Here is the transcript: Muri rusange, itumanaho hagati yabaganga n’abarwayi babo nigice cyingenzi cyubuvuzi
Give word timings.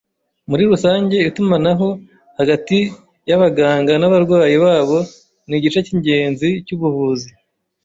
Muri 0.49 0.63
rusange, 0.71 1.17
itumanaho 1.29 1.87
hagati 2.37 2.77
yabaganga 3.29 3.93
n’abarwayi 3.97 4.55
babo 4.65 4.99
nigice 5.49 5.79
cyingenzi 5.85 6.49
cyubuvuzi 6.65 7.29